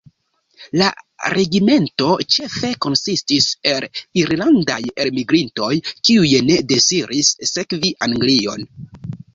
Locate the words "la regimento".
0.81-2.07